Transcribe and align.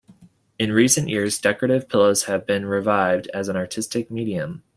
In 0.57 0.71
recent 0.71 1.09
years, 1.09 1.37
decorative 1.37 1.87
pillows 1.87 2.23
have 2.23 2.47
been 2.47 2.65
revived 2.65 3.29
as 3.35 3.49
an 3.49 3.55
artistic 3.55 4.09
medium. 4.09 4.63